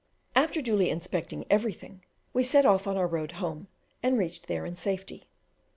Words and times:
After 0.35 0.63
duly 0.63 0.89
inspecting 0.89 1.45
everything, 1.47 2.03
we 2.33 2.43
set 2.43 2.65
off 2.65 2.87
on 2.87 2.97
our 2.97 3.05
road 3.05 3.33
home, 3.33 3.67
and 4.01 4.17
reached 4.17 4.47
there 4.47 4.65
in 4.65 4.75
safety. 4.75 5.27